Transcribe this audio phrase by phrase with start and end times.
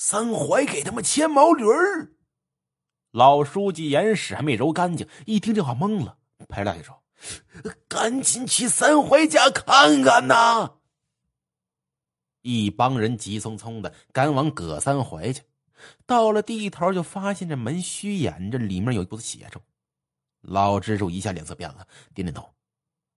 [0.00, 2.12] 三槐给他们牵毛驴儿。
[3.10, 7.02] 老书记眼屎还没揉干净，一听这话懵了，拍大腿说
[7.88, 10.76] ：“赶紧去三槐家看看呐！”
[12.42, 15.42] 一帮人急匆匆的赶往葛三槐去，
[16.06, 19.60] 到了地头就发现这门虚掩着，里面有一股子血臭。
[20.42, 21.84] 老支书一下脸色变了，
[22.14, 22.48] 点点头。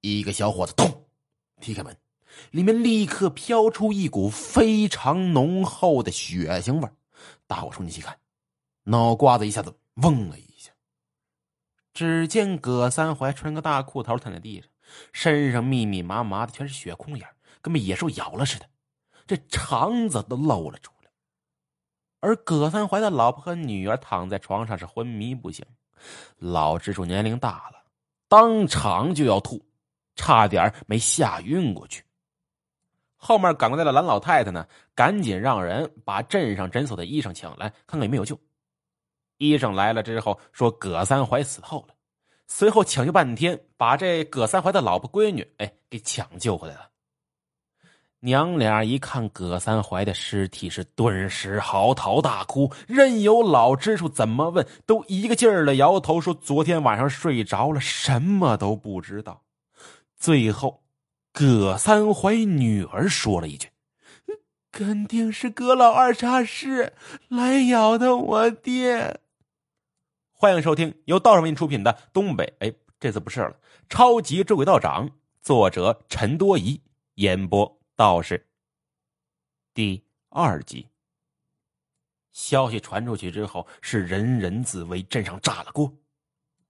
[0.00, 1.06] 一个小伙子咚
[1.60, 1.96] 踢开门，
[2.50, 6.88] 里面立刻飘出一股非常浓厚的血腥味
[7.46, 8.18] 大伙冲进去看，
[8.84, 10.72] 脑瓜子一下子嗡了一下。
[11.92, 14.68] 只见葛三怀穿个大裤头躺在地上，
[15.12, 17.28] 身上密密麻麻的全是血空眼，
[17.62, 18.66] 跟被野兽咬了似的。
[19.26, 21.10] 这肠子都露了出来，
[22.20, 25.64] 而葛三怀的老婆和女儿躺在床上是昏迷不醒。
[26.36, 27.84] 老支书年龄大了，
[28.28, 29.64] 当场就要吐，
[30.16, 32.04] 差点没吓晕过去。
[33.26, 38.38] 后面赶过来的蓝老太太呢，赶紧让人把镇上诊所的医生请来，看看有没有救。
[39.38, 41.94] 医生来了之后说葛三怀死透了，
[42.46, 46.90] 随后抢救半天，把这葛三怀的老婆闺女哎给抢救回来了。
[48.20, 59.42] 娘俩一看葛三怀的尸体，是顿时嚎啕大哭，任由老支书怎么问，都一个劲儿的摇头，说昨天晚上睡着了，什么都不知道。
[60.16, 60.83] 最后，
[61.34, 63.70] 葛三怀女儿说了一句
[64.70, 66.92] ：“肯定是葛老二诈尸
[67.26, 69.18] 来咬的我爹。”
[70.30, 73.50] 欢迎收听由道上为您出品的《东北》，哎，这次不是了，
[73.88, 75.08] 《超级捉鬼道长》，
[75.42, 76.80] 作者陈多疑，
[77.14, 77.80] 演播。
[77.96, 78.46] 道士
[79.74, 80.86] 第二集，
[82.30, 85.92] 消息传出去之后，是人人自危，镇上炸了锅。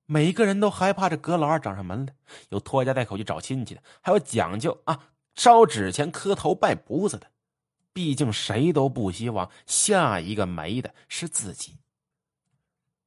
[0.06, 2.14] 每个人都害怕这葛老二找上门来，
[2.50, 7.28] 有拖家带口去找亲戚的，还有讲究啊烧纸钱、磕头拜菩萨的。
[7.92, 11.78] 毕竟谁都不希望下一个没的是自己。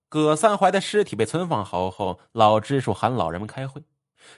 [0.08, 3.84] 葛三怀的尸体被存放好后，老支书喊老人们开会，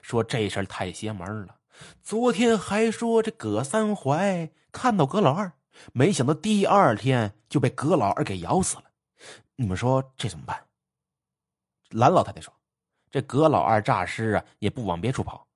[0.02, 1.58] 说这事儿太邪门了。
[2.02, 5.53] 昨天还说这葛三怀看到葛老二，
[5.93, 8.86] 没想到第二天就被葛老二给咬死了。
[9.58, 10.65] 你们说这怎么办？
[11.89, 12.54] 蓝老太太说
[13.10, 15.48] ：“这葛老二诈尸啊，也不往别处跑，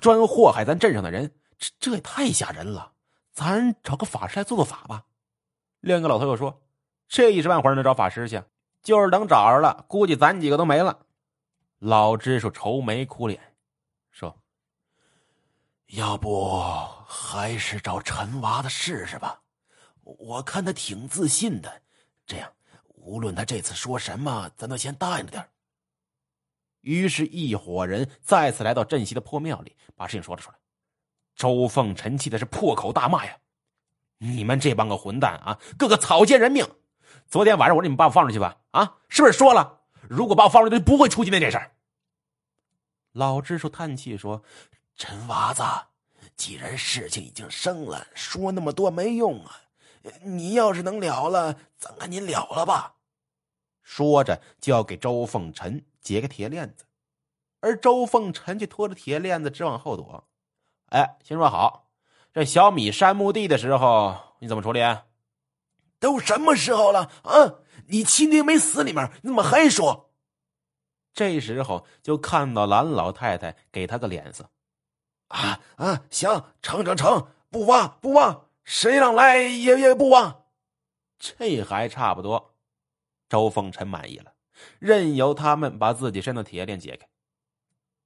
[0.00, 2.92] 专祸害咱镇上的人，这这也太吓人了。
[3.32, 5.04] 咱找个法师来做做法吧。”
[5.80, 6.62] 另一个老头又说
[7.08, 8.42] ：“这一时半会儿能找法师去？
[8.82, 11.06] 就是等找着了，估计咱几个都没了。”
[11.80, 13.40] 老支书愁眉苦脸
[14.10, 14.36] 说。
[15.88, 16.54] 要不
[17.04, 19.40] 还是找陈娃子试试吧，
[20.04, 21.82] 我看他挺自信的。
[22.24, 22.48] 这样，
[22.84, 25.48] 无论他这次说什么，咱都先答应着点
[26.80, 30.56] 于是，一伙人再次来到镇西的破庙里，把事情说了出来。
[31.34, 33.36] 周凤臣气的是破口大骂呀
[34.18, 36.66] ：“你们这帮个混蛋啊，个个草菅人命！
[37.28, 39.80] 昨天晚上我让你们把我放出去吧，啊，是不是说了？
[40.08, 41.72] 如果把我放出去，就不会出今天这事儿。”
[43.12, 44.42] 老支书叹气说。
[44.96, 45.62] 陈娃子，
[46.36, 49.62] 既然事情已经生了，说那么多没用啊！
[50.22, 52.96] 你要是能了了，咱赶紧了了吧。
[53.82, 56.84] 说着就要给周凤臣解个铁链子，
[57.60, 60.28] 而周凤臣却拖着铁链子直往后躲。
[60.86, 61.90] 哎，先说好，
[62.32, 64.80] 这小米山墓地的时候你怎么处理？
[65.98, 67.60] 都什么时候了啊？
[67.88, 70.10] 你亲爹没死里面，你怎么还说？
[71.12, 74.50] 这时候就看到蓝老太太给他个脸色。
[75.28, 76.02] 啊啊！
[76.10, 80.42] 行，成成成，不挖不挖，谁让来也也不挖。
[81.18, 82.54] 这还差不多。
[83.28, 84.32] 周凤臣满意了，
[84.78, 87.08] 任由他们把自己身上的铁链解开。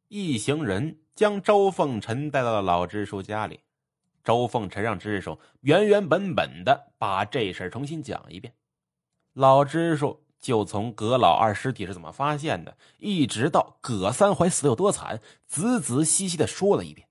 [0.09, 3.60] 一行人将周凤臣带到了老支书家里。
[4.22, 8.54] 周凤臣让支书原原本本的把这事重新讲一遍。
[9.34, 17.09] 老支书就从葛老二尸体是怎么发现的，一直到葛三怀死的有多惨，仔仔细细的说了一遍。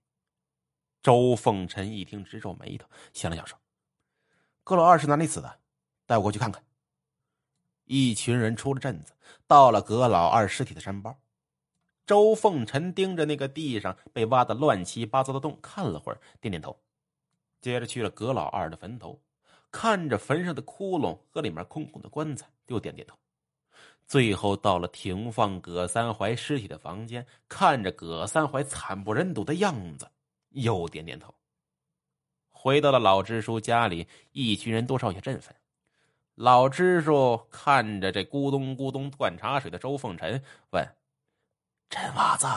[1.03, 3.59] 周凤臣一听，直皱眉头，想了想说
[4.63, 5.59] ：“葛老二是哪里死的？
[6.07, 6.63] 带我过去看看。”
[7.85, 9.13] 一群人出了镇子，
[9.47, 11.17] 到了葛老二尸体的山包。
[12.05, 16.77] 周凤臣盯着那个地上被挖的乱七八糟的洞看了会儿，点点头，
[17.61, 19.21] 接着去了葛老二的坟头，
[19.71, 23.15] 看着坟上的窟窿和里面空空的棺材，又点点头。
[24.05, 30.09] 最后到了停放葛三怀尸体的房间，看着葛三怀惨不忍睹的样子。
[30.49, 31.33] 又点点头，
[32.51, 35.55] 回到了老支书家里，一群人多少有些振奋。
[36.35, 40.95] 老支书看着这咕咚咕咚灌茶水的周凤臣，问
[41.91, 42.47] ：“陈娃子，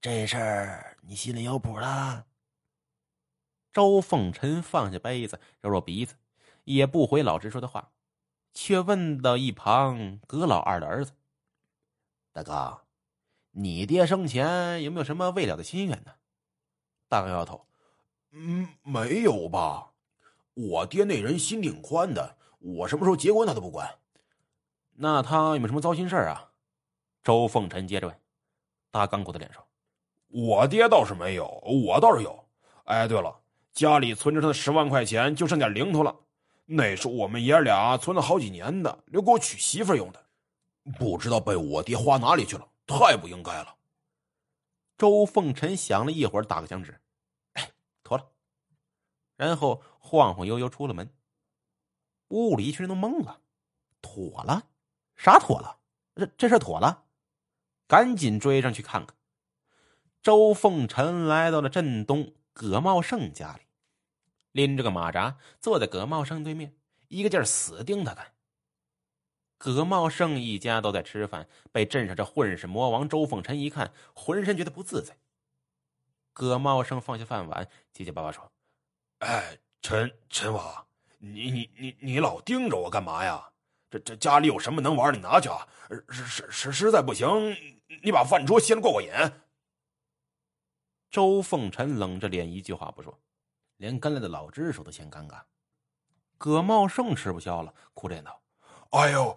[0.00, 2.26] 这事儿你心里有谱了？”
[3.72, 6.14] 周凤臣放下杯子，揉揉鼻子，
[6.64, 7.90] 也不回老支书的话，
[8.54, 11.12] 却问到一旁葛老二的儿子
[12.32, 12.82] ：“大哥，
[13.50, 16.14] 你爹生前有没有什么未了的心愿呢？”
[17.08, 17.66] 大哥摇头
[18.30, 19.94] ：“嗯，没有吧？
[20.54, 23.98] 我爹那人心挺宽的，我什么时候结婚他都不管。
[24.92, 26.52] 那他有没有什么糟心事儿啊？”
[27.24, 28.20] 周凤臣接着问。
[28.90, 29.64] 大干鼓的脸上
[30.28, 31.46] ：“我爹倒是没有，
[31.86, 32.48] 我倒是有。
[32.84, 33.40] 哎，对了，
[33.72, 36.16] 家里存着他的十万块钱，就剩点零头了。
[36.66, 40.26] 那是我们爷俩存了好几年的，留给我娶媳妇用的，
[40.98, 43.76] 不知道被我爹花哪里去了，太不应该了。”
[44.98, 47.00] 周凤臣想了一会儿，打个响指
[47.54, 47.70] ：“哎，
[48.02, 48.26] 妥了。”
[49.36, 51.08] 然后晃晃悠悠出了门。
[52.30, 53.42] 屋里一群人都懵了
[54.02, 54.68] ：“妥了？
[55.16, 55.78] 啥妥了？
[56.16, 57.04] 这这事妥了？”
[57.86, 59.16] 赶紧追上去看看。
[60.22, 63.62] 周凤臣来到了镇东葛茂盛家里，
[64.52, 66.76] 拎着个马扎坐在葛茂盛对面，
[67.08, 68.32] 一个劲儿死盯他看。
[69.58, 75.18] 葛茂盛一家都在吃饭，被镇上这混世魔王周凤臣一看，浑身觉得不自在。
[76.32, 78.52] 葛茂盛放下饭碗，结结巴巴说
[79.20, 80.86] ：“哎，陈陈王，
[81.22, 83.46] 你你你你老盯着我干嘛呀？
[83.90, 85.66] 这这家里有什么能玩，你拿去啊！
[86.08, 87.26] 实实实实在不行。”
[88.02, 89.10] 你把饭桌掀过过瘾。
[91.10, 93.18] 周凤臣冷着脸，一句话不说，
[93.78, 95.42] 连跟来的老支书都嫌尴尬。
[96.38, 98.40] 葛茂盛吃不消了，哭着道
[98.90, 99.36] ：“哎呦，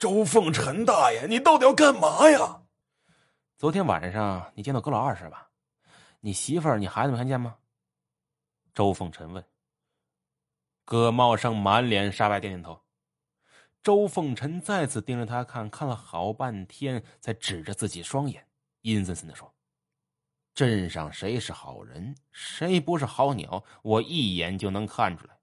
[0.00, 2.62] 周凤臣大爷，你到底要干嘛呀？
[3.56, 5.48] 昨天晚上你见到葛老二是吧？
[6.18, 7.56] 你媳妇儿、你孩子没看见吗？”
[8.74, 9.44] 周凤臣问。
[10.84, 12.80] 葛茂盛满脸煞白，点点头。
[13.82, 18.46] 周凤臣再次盯着他看，看了好半天，才指着自己双眼，
[18.82, 19.52] 阴森森的说
[20.54, 25.38] ：“镇上谁是好人，谁不是好鸟，我一眼就能看出来。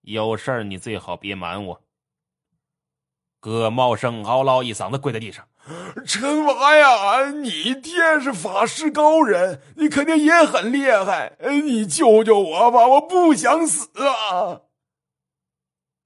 [0.00, 1.82] 有事儿你最好别瞒我。”
[3.38, 5.46] 葛茂生嗷唠一嗓子跪在地上
[6.06, 14.62] ：“陈娃呀，你爹是法师高人，你肯定也很厉害，你救救我吧，我不想死啊！”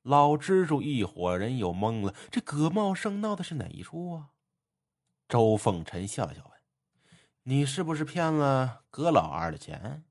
[0.08, 4.28] 老支书一伙人又懵了，这葛茂生闹的是哪一出啊？
[5.28, 6.52] 周凤臣笑了笑问
[7.44, 10.04] ：“你是不是骗了葛老二的钱？”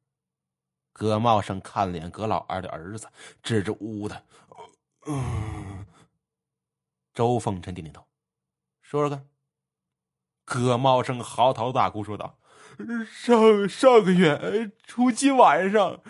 [0.93, 3.07] 葛茂生看了眼葛老二的儿子，
[3.41, 4.23] 支支吾吾的：“。”
[7.15, 8.05] 周凤臣点点头，
[8.83, 9.27] 说说看。
[10.45, 12.37] 葛茂生嚎啕大哭说道
[13.09, 16.01] ：“上上个月初七晚上，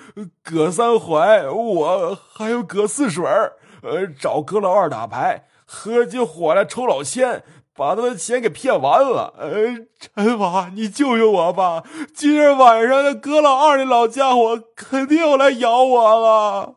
[0.44, 7.44] 葛三怀，我还有葛四水儿。”呃，找葛老二打牌，合起伙来抽老千，
[7.76, 9.34] 把他的钱给骗完了。
[9.38, 9.52] 呃，
[10.00, 11.84] 陈娃，你救救我吧！
[12.14, 16.77] 今儿晚上那葛老二那老家伙肯定要来咬我了。